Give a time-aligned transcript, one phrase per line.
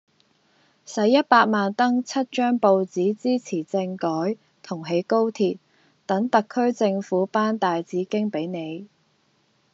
[0.83, 5.59] 洗一百萬登七張報紙支持政改同起高鐵，
[6.07, 8.87] 等特區政府頒大紫荊比你。